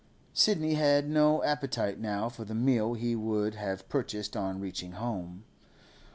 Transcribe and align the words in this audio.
Sidney 0.33 0.73
had 0.73 1.07
no 1.07 1.43
appetite 1.43 1.99
now 1.99 2.27
for 2.27 2.43
the 2.43 2.55
meal 2.55 2.95
he 2.95 3.15
would 3.15 3.53
have 3.53 3.87
purchased 3.87 4.35
on 4.35 4.59
reaching 4.59 4.93
home. 4.93 5.43